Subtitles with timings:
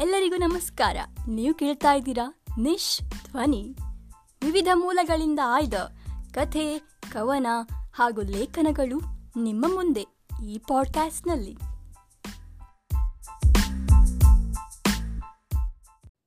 [0.00, 0.96] ಎಲ್ಲರಿಗೂ ನಮಸ್ಕಾರ.
[1.28, 3.76] ನೀವು ಕೇಳ್ತಾ ಇದ್ದೀರಾ ನಿಶ್ ಧ್ವನಿ.
[4.44, 5.74] ವಿವಿಧ ಮೂಲಗಳಿಂದ ಆಯ್ದ
[6.34, 6.78] ಕಥೆ,
[7.12, 7.46] ಕವನ
[7.94, 9.00] ಹಾಗೂ ಲೇಖನಗಳು
[9.42, 10.06] ನಿಮ್ಮ ಮುಂದೆ
[10.44, 11.56] ಈ ಪಾಡ್ಕಾಸ್ಟ್ನಲ್ಲಿ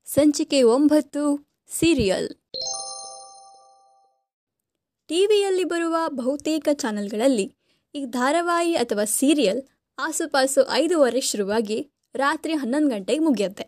[0.05, 1.49] ಸಂಚಿಕೆ ಒಂಬತ್ತು,
[1.79, 2.29] ಸೀರಿಯಲ್.
[5.07, 7.55] ಟಿವಿಯಲ್ಲಿ ಬರುವ ಬಹುತೇಕ ಚಾನೆಲ್ಗಳಲ್ಲಿ
[7.95, 9.63] ಈ ಧಾರಾವಾಹಿ ಅಥವಾ ಸೀರಿಯಲ್
[9.99, 13.65] ಆಸುಪಾಸು ಐದೂವರೆ ಶುರುವಾಗಿ ರಾತ್ರಿ ಹನ್ನೊಂದು ಗಂಟೆಗೆ ಮುಗಿಯುತ್ತೆ.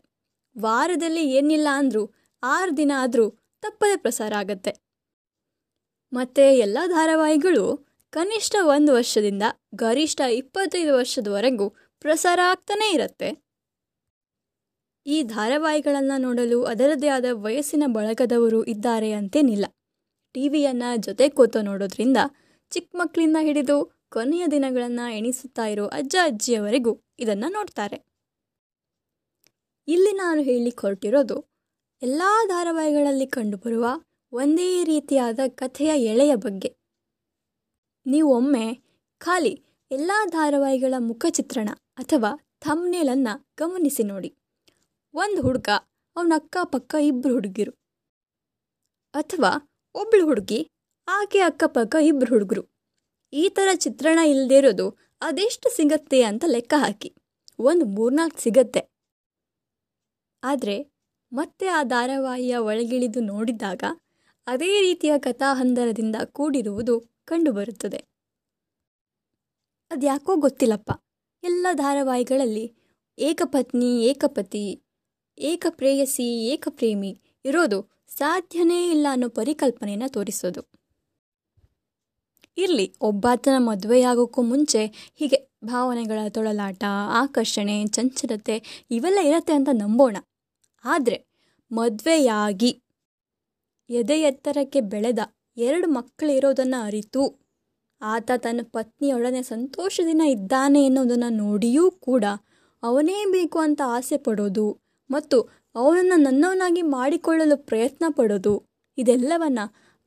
[0.57, 3.29] ವಾರದಲ್ಲಿ ಏನಿಲ್ಲ ಅಂದರೂ ಆರು ದಿನ ಆದರೂ
[3.61, 4.71] ತಪ್ಪದೆ ಪ್ರಸಾರ ಆಗತ್ತೆ.
[6.13, 9.43] ಮತ್ತು ಎಲ್ಲ ಧಾರಾವಾಹಿಗಳು ಕನಿಷ್ಠ ಒಂದು ವರ್ಷದಿಂದ
[9.75, 13.43] ಗರಿಷ್ಠ ಇಪ್ಪತ್ತೈದು ವರ್ಷದವರೆಗೂ ಪ್ರಸಾರ ಆಗ್ತಾನೇ ಇರುತ್ತೆ.
[15.05, 19.65] ಈ ಧಾರಾವಾಹಿಗಳನ್ನು ನೋಡಲು ಅದರದೇ ಆದ ವಯಸ್ಸಿನ ಬಳಗದವರು ಇದ್ದಾರೆ ಅಂತೇನಿಲ್ಲ.
[20.35, 22.17] ಟಿವಿಯನ್ನು ಜೊತೆ ಕೂತು ನೋಡೋದ್ರಿಂದ
[22.71, 28.12] ಚಿಕ್ಕ ಮಕ್ಕಳಿಂದ ಹಿಡಿದು ಕೊನೆಯ ದಿನಗಳನ್ನು ಎಣಿಸುತ್ತಾ ಇರೋ ಅಜ್ಜ, ಅಜ್ಜಿಯವರೆಗೂ ಇದನ್ನು ನೋಡ್ತಾರೆ.
[29.87, 31.53] ಇಲ್ಲಿ ನಾನು ಹೇಳಿ ಹೊರಟಿರೋದು
[32.01, 33.85] ಎಲ್ಲ ಧಾರಾವಾಹಿಗಳಲ್ಲಿ ಕಂಡುಬರುವ
[34.33, 36.77] ಒಂದೇ ರೀತಿಯಾದ ಕಥೆಯ ಎಳೆಯ ಬಗ್ಗೆ.
[38.05, 38.81] ನೀವೊಮ್ಮೆ
[39.17, 44.35] ಖಾಲಿ ಎಲ್ಲ ಧಾರಾವಾಹಿಗಳ ಮುಖಚಿತ್ರಣ ಅಥವಾ ಥಮ್ನೇಲನ್ನು ಗಮನಿಸಿ ನೋಡಿ.
[45.13, 45.69] ಒಂದು ಹುಡುಗ,
[46.15, 47.71] ಅವನ ಅಕ್ಕಪಕ್ಕ ಇಬ್ಬರು ಹುಡುಗಿರು.
[49.13, 50.67] ಅಥವಾ ಒಬ್ಬಳು ಹುಡುಗಿ,
[51.07, 52.63] ಆಕೆ ಅಕ್ಕಪಕ್ಕ ಇಬ್ಬರು ಹುಡುಗರು.
[53.33, 54.89] ಈ ಥರ ಚಿತ್ರಣ ಇಲ್ಲದೇ ಇರೋದು
[55.21, 57.15] ಅದೆಷ್ಟು ಸಿಗತ್ತೆ ಅಂತ ಲೆಕ್ಕ ಹಾಕಿ.
[57.59, 58.92] ಒಂದು ಮೂರ್ನಾಲ್ಕು ಸಿಗತ್ತೆ.
[60.43, 60.93] ಆದರೆ
[61.33, 63.83] ಮತ್ತೆ ಆ ಧಾರಾವಾಹಿಯ ಒಳಗಿಳಿದು ನೋಡಿದಾಗ
[64.47, 67.97] ಅದೇ ರೀತಿಯ ಕಥಾಹಂದರದಿಂದ ಕೂಡಿರುವುದು ಕಂಡುಬರುತ್ತದೆ.
[69.91, 70.91] ಅದ್ಯಾಕೋ ಗೊತ್ತಿಲ್ಲಪ್ಪ.
[71.43, 72.73] ಎಲ್ಲ ಧಾರಾವಾಹಿಗಳಲ್ಲಿ
[73.19, 74.83] ಏಕಪತ್ನಿ, ಏಕಪತಿ,
[75.37, 80.83] ಏಕಪ್ರೇಯಸಿ, ಏಕಪ್ರೇಮಿ ಇರೋದು ಸಾಧ್ಯನೇ ಇಲ್ಲ ಅನ್ನೋ ಪರಿಕಲ್ಪನೆಯನ್ನು ತೋರಿಸೋದು.
[82.57, 90.17] ಇರಲಿ, ಒಬ್ಬಾತನ ಮದುವೆಯಾಗೋಕ್ಕೂ ಮುಂಚೆ ಹೀಗೆ ಭಾವನೆಗಳ ತೊಳಲಾಟ, ಆಕರ್ಷಣೆ, ಚಂಚಲತೆ ಇವೆಲ್ಲ ಇರತ್ತೆ ಅಂತ ನಂಬೋಣ.
[90.85, 91.27] ಆದರೆ
[91.71, 92.81] ಮದುವೆಯಾಗಿ
[93.89, 95.19] ಎದೆ ಎತ್ತರಕ್ಕೆ ಬೆಳೆದ
[95.57, 97.39] ಎರಡು ಮಕ್ಕಳಿರೋದನ್ನು ಅರಿತು
[98.01, 102.25] ಆತ ತನ್ನ ಪತ್ನಿಯೊಡನೆ ಸಂತೋಷದಿಂದ ಇದ್ದಾನೆ ಎನ್ನುವುದನ್ನು ನೋಡಿಯೂ ಕೂಡ
[102.83, 104.79] ಅವನೇ ಬೇಕು ಅಂತ ಆಸೆ ಪಡೋದು
[105.09, 105.41] ಮತ್ತು
[105.75, 108.63] ಅವನನ್ನು ನನ್ನವನಾಗಿ ಮಾಡಿಕೊಳ್ಳಲು ಪ್ರಯತ್ನ ಪಡೋದು,
[108.97, 109.59] ಇದೆಲ್ಲವನ್ನ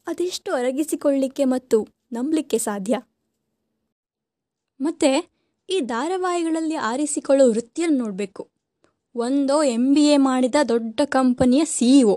[0.06, 2.98] ಅದೆಷ್ಟು ಅರಗಿಸಿಕೊಳ್ಳಿಕ್ಕೆ ಮತ್ತು ನಂಬಲಿಕ್ಕೆ ಸಾಧ್ಯ?
[4.80, 5.10] ಮತ್ತು
[5.68, 8.55] ಈ ಧಾರಾವಾಹಿಗಳಲ್ಲಿ ಆರಿಸಿಕೊಳ್ಳೋ ವೃತ್ತಿಯನ್ನು ನೋಡಬೇಕು.
[9.18, 12.16] ಒಂದೋ ಎಂ ಬಿ ಎ ಮಾಡಿದ ದೊಡ್ಡ ಕಂಪನಿಯ ಸಿ ಇ ಒ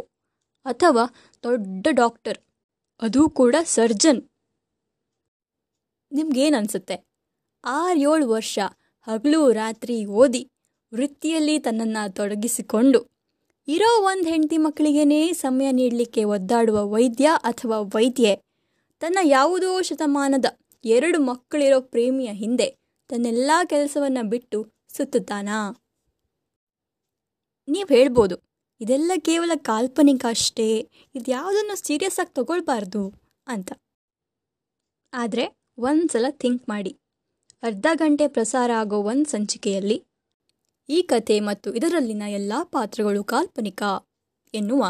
[0.66, 1.04] ಅಥವಾ
[1.44, 2.38] ದೊಡ್ಡ ಡಾಕ್ಟರ್.
[3.02, 4.22] ಅದೂ ಕೂಡ ಸರ್ಜನ್.
[6.12, 7.08] ನಿಮ್ಗೇನು ಅನಿಸುತ್ತೆ?
[7.66, 8.60] ಆರು ಏಳು ವರ್ಷ
[9.08, 10.50] ಹಗಲು ರಾತ್ರಿ ಓದಿ
[10.94, 13.00] ವೃತ್ತಿಯಲ್ಲಿ ತನ್ನನ್ನು ತೊಡಗಿಸಿಕೊಂಡು
[13.68, 18.36] ಇರೋ ಒಂದು ಹೆಂಡತಿ ಮಕ್ಕಳಿಗೇನೇ ಸಮಯ ನೀಡಲಿಕ್ಕೆ ಒದ್ದಾಡುವ ವೈದ್ಯ ಅಥವಾ ವೈದ್ಯೆ
[19.00, 20.46] ತನ್ನ ಯಾವುದೋ ಶತಮಾನದ
[20.86, 22.76] ಎರಡು ಮಕ್ಕಳಿರೋ ಪ್ರೇಮಿಯ ಹಿಂದೆ
[23.08, 25.89] ತನ್ನೆಲ್ಲ ಕೆಲಸವನ್ನು ಬಿಟ್ಟು ಸುತ್ತುತ್ತಾನಾ?
[27.70, 28.36] ನೀವು ಹೇಳ್ಬೋದು.
[28.82, 30.90] ಇದೆಲ್ಲ ಕೇವಲ ಕಾಲ್ಪನಿಕ ಅಷ್ಟೇ.
[31.16, 33.14] ಇದ್ಯಾವುದನ್ನು ಸೀರಿಯಸ್ ಆಗಿ ತಗೊಳ್ಬಾರ್ದು
[33.48, 33.72] ಅಂತ.
[35.14, 35.46] ಆದರೆ
[35.78, 37.00] ಒಂದು ಸಲ ಥಿಂಕ್ ಮಾಡಿ.
[37.64, 40.06] ಅರ್ಧ ಗಂಟೆ ಪ್ರಸಾರ ಆಗೋ ಒಂದು ಸಂಚಿಕೆಯಲ್ಲಿ
[40.90, 43.84] ಈ ಕತೆ ಮತ್ತು ಇದರಲ್ಲಿನ ಎಲ್ಲ ಪಾತ್ರಗಳು ಕಾಲ್ಪನಿಕ
[44.54, 44.84] ಎನ್ನುವ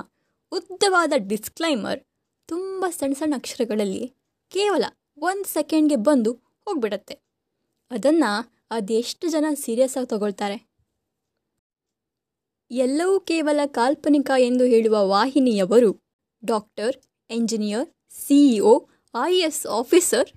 [0.52, 2.00] ಉದ್ದವಾದ ಡಿಸ್ಕ್ಲೈಮರ್
[2.48, 4.14] ತುಂಬ ಸಣ್ಣ ಸಣ್ಣ ಅಕ್ಷರಗಳಲ್ಲಿ
[4.50, 4.84] ಕೇವಲ
[5.18, 7.16] ಒಂದು ಸೆಕೆಂಡ್ಗೆ ಬಂದು ಹೋಗ್ಬಿಡತ್ತೆ.
[7.92, 10.69] ಅದನ್ನು ಅದೆಷ್ಟು ಜನ ಸೀರಿಯಸ್ ಆಗಿ ತಗೊಳ್ತಾರೆ?
[12.72, 16.04] ಎಲ್ಲವೂ ಕೇವಲ ಕಾಲ್ಪನಿಕ ಎಂದು ಹೇಳುವ ವಾಹಿನಿಯವರು
[16.46, 16.96] doctor
[17.30, 18.88] engineer, CEO,
[19.26, 20.30] I S officer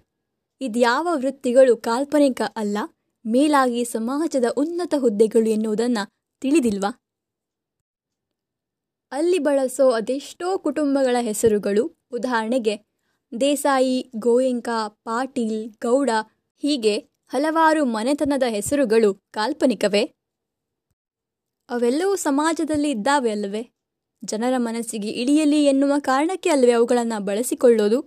[0.61, 2.79] ಇದ್ಯಾವ ವೃತ್ತಿಗಳು ಕಾಲ್ಪನಿಕ ಅಲ್ಲ,
[3.27, 6.91] ಮೇಲಾಗಿ ಸಮಾಜದ ಉನ್ನತ ಹುದ್ದೆಗಳು ಎನ್ನುವುದನ್ನು ತಿಳಿದಿಲ್ವಾ?
[9.13, 12.77] ಅಲ್ಲಿ ಬಳಸೋ ಅದೆಷ್ಟೋ ಕುಟುಂಬಗಳ ಹೆಸರುಗಳು, ಉದಾಹರಣೆಗೆ
[13.41, 16.11] ದೇಸಾಯಿ, ಗೋಯಂಕ, ಪಾಟೀಲ್, ಗೌಡ
[16.59, 20.22] ಹೀಗೆ ಹಲವಾರು ಮನೆತನದ ಹೆಸರುಗಳು ಕಾಲ್ಪನಿಕವೇ?
[21.69, 23.73] ಅವೆಲ್ಲವೂ ಸಮಾಜದಲ್ಲಿ ಇದ್ದಾವೆ ಅಲ್ಲವೇ?
[24.25, 28.03] ಜನರ ಮನಸ್ಸಿಗೆ ಇಳಿಯಲಿ ಎನ್ನುವ ಕಾರಣಕ್ಕೆ ಅಲ್ಲವೇ ಅವುಗಳನ್ನು ಬಳಸಿಕೊಳ್ಳೋದು?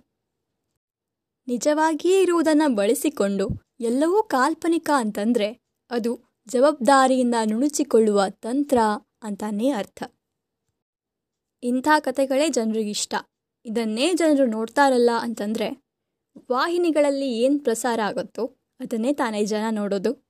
[1.47, 3.47] ನಿಜವಾಗಿಯೇ ಇರುವುದನ್ನು ಬಳಸಿಕೊಂಡು
[3.80, 8.77] ಎಲ್ಲವೂ ಕಾಲ್ಪನಿಕ ಅಂತಂದರೆ ಅದು ಜವಾಬ್ದಾರಿಯಿಂದ ನುಣುಚಿಕೊಳ್ಳುವ ತಂತ್ರ
[9.24, 10.03] ಅಂತಾನೇ ಅರ್ಥ.
[11.63, 13.15] ಇಂಥ ಕತೆಗಳೇ ಜನರಿಗಿಷ್ಟ
[13.65, 15.85] ಇದನ್ನೇ ಜನರು ನೋಡ್ತಾರಲ್ಲ ಅಂತಂದರೆ
[16.51, 18.45] ವಾಹಿನಿಗಳಲ್ಲಿ ಏನು ಪ್ರಸಾರ ಆಗುತ್ತೋ
[18.80, 20.25] ಅದನ್ನೇ ತಾನೇ ಜನ ನೋಡೋದು.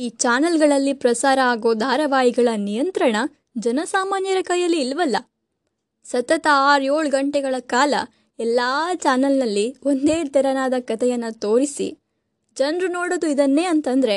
[0.00, 3.16] ಈ ಚಾನೆಲ್ಗಳಲ್ಲಿ ಪ್ರಸಾರ ಆಗೋ ಧಾರಾವಾಹಿಗಳ ನಿಯಂತ್ರಣ
[3.58, 5.16] ಜನಸಾಮಾನ್ಯರ ಕೈಯಲ್ಲಿ ಇಲ್ವಲ್ಲ?
[6.04, 7.94] ಸತತ ಆರು ಏಳು ಗಂಟೆಗಳ ಕಾಲ
[8.38, 8.60] ಎಲ್ಲ
[8.94, 11.88] ಚಾನಲ್ನಲ್ಲಿ ಒಂದೇ ತೆರನಾದ ಕಥೆಯನ್ನು ತೋರಿಸಿ
[12.56, 14.16] ಜನರು ನೋಡೋದು ಇದನ್ನೇ ಅಂತಂದರೆ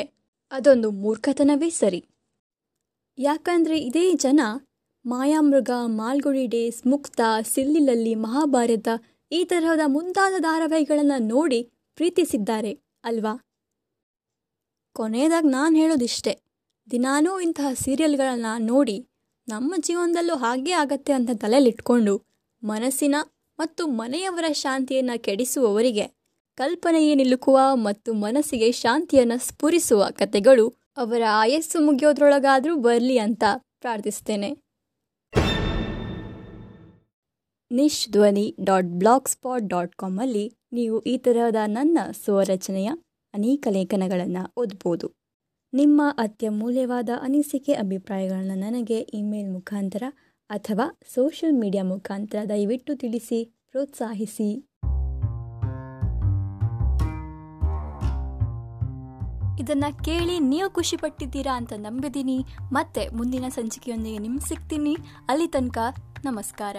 [0.52, 2.02] ಅದೊಂದು ಮೂರ್ಖತನವೇ ಸರಿ.
[3.18, 4.42] ಯಾಕಂದರೆ ಇದೇ ಜನ
[5.06, 7.22] ಮಾಯಾಮೃಗ, ಮಾಲ್ಗುಡಿ ಡೇಸ್, ಮುಕ್ತ,
[7.54, 8.88] ಸಿಲ್ಲಿಲಲ್ಲಿ, ಮಹಾಭಾರತ
[9.32, 11.60] ಈ ತರಹದ ಮುಂತಾದ ಧಾರಾವಾಹಿಗಳನ್ನು ನೋಡಿ
[11.96, 12.72] ಪ್ರೀತಿಸಿದ್ದಾರೆ,
[13.04, 13.34] ಅಲ್ವಾ?
[14.94, 16.34] ಕೊನೆಯದಾಗಿ ನಾನು ಹೇಳೋದಿಷ್ಟೇ.
[16.92, 18.98] ದಿನಾನೂ ಇಂತಹ ಸೀರಿಯಲ್ಗಳನ್ನು ನೋಡಿ
[19.48, 22.14] ನಮ್ಮ ಜೀವನದಲ್ಲೂ ಹಾಗೆ ಆಗತ್ತೆ ಅಂತ ತಲೆಯಲ್ಲಿಟ್ಕೊಂಡು
[22.64, 23.16] ಮನಸ್ಸಿನ
[23.60, 26.06] ಮತ್ತು ಮನೆಯವರ ಶಾಂತಿಯನ್ನು ಕೆಡಿಸುವವರಿಗೆ
[26.58, 30.66] ಕಲ್ಪನೆಯೇ ನಿಲುಕುವ ಮತ್ತು ಮನಸ್ಸಿಗೆ ಶಾಂತಿಯನ್ನು ಸ್ಫುರಿಸುವ ಕತೆಗಳು
[30.98, 33.44] ಅವರ ಆಯಸ್ಸು ಮುಗಿಯೋದ್ರೊಳಗಾದರೂ ಬರಲಿ ಅಂತ
[33.82, 34.50] ಪ್ರಾರ್ಥಿಸ್ತೇನೆ.
[37.72, 42.90] Nish Dhvani dot black spot dot ಕಾಮಲ್ಲಿ ನೀವು ಈ ತರಹದ ನನ್ನ ಸ್ವರಚನೆಯ
[43.34, 45.08] ಅನೇಕ ಲೇಖನಗಳನ್ನು ಓದ್ಬೋದು.
[45.74, 50.04] ನಿಮ್ಮ ಅತ್ಯಮೂಲ್ಯವಾದ ಅನಿಸಿಕೆ ಅಭಿಪ್ರಾಯಗಳನ್ನು ನನಗೆ ಇಮೇಲ್ ಮುಖಾಂತರ
[50.50, 53.40] ಅಥವಾ ಸೋಷಿಯಲ್ ಮೀಡಿಯಾ ಮುಖಾಂತರ ದಯವಿಟ್ಟು ತಿಳಿಸಿ,
[53.72, 54.50] ಪ್ರೋತ್ಸಾಹಿಸಿ.
[59.60, 64.96] ಇದನ್ನು ಕೇಳಿ ನೀವು ಖುಷಿ ಪಟ್ಟಿದ್ದೀರಾ ಅಂತ ನಂಬಿದ್ದೀನಿ ಮತ್ತೆ ಮುಂದಿನ ಸಂಚಿಕೆಯೊಂದಿಗೆ ನಿಮ್ಗೆ ಸಿಗ್ತೀನಿ.
[65.30, 65.78] ಅಲ್ಲಿ ತನಕ
[66.26, 66.78] ನಮಸ್ಕಾರ.